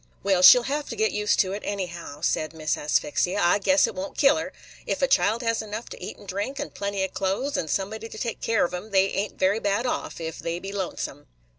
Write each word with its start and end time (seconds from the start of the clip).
"Well, 0.23 0.41
she 0.41 0.57
'll 0.57 0.63
have 0.63 0.89
to 0.89 0.95
get 0.95 1.11
used 1.11 1.37
to 1.41 1.51
it, 1.51 1.61
anyhow," 1.63 2.21
said 2.21 2.53
Miss 2.53 2.75
Asphyxia. 2.75 3.39
"I 3.39 3.59
guess 3.59 3.83
't 3.85 3.91
won't 3.93 4.17
kill 4.17 4.37
her. 4.37 4.51
Ef 4.87 5.03
a 5.03 5.07
child 5.07 5.43
has 5.43 5.61
enough 5.61 5.89
to 5.89 6.03
eat 6.03 6.17
and 6.17 6.27
drink, 6.27 6.57
and 6.57 6.73
plenty 6.73 7.03
of 7.03 7.13
clothes, 7.13 7.55
and 7.55 7.69
somebody 7.69 8.09
to 8.09 8.17
take 8.17 8.41
care 8.41 8.65
of 8.65 8.73
'em, 8.73 8.89
they 8.89 9.09
ain't 9.09 9.37
very 9.37 9.59
bad 9.59 9.85
off, 9.85 10.19
if 10.19 10.39
they 10.39 10.57
be 10.57 10.73
lonesome." 10.73 11.27